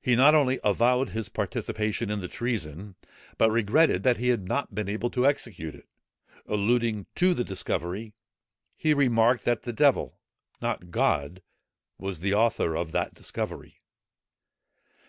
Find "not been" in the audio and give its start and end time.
4.48-4.88